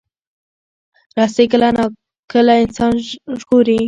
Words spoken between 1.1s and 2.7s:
رسۍ کله